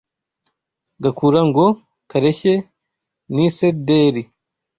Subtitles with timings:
[1.03, 1.65] gakura ngo
[2.09, 2.53] kareshye
[3.33, 4.23] n’isederi